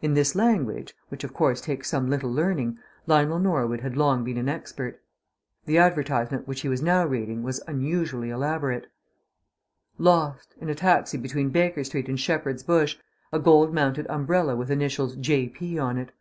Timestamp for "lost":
9.98-10.54